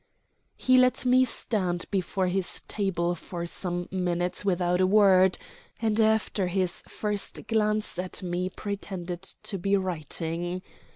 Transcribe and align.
He 0.57 0.77
let 0.77 1.05
me 1.05 1.23
stand 1.25 1.85
before 1.91 2.25
his 2.25 2.61
table 2.61 3.13
for 3.13 3.45
some 3.45 3.87
minutes 3.91 4.43
without 4.43 4.81
a 4.81 4.87
word, 4.87 5.37
and 5.79 5.99
after 5.99 6.47
his 6.47 6.81
first 6.87 7.45
glance 7.45 7.99
at 7.99 8.23
me 8.23 8.49
pretended 8.49 9.21
to 9.21 9.59
be 9.59 9.77
writing. 9.77 10.63